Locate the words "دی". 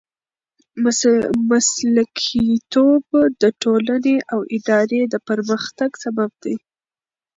6.43-6.55